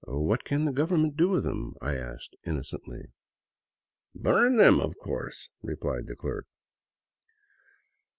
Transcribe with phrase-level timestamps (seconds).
[0.03, 3.11] "What can the government do with them?" I asked, innocently."
[4.15, 6.47] Burn them, of course," replied the clerk.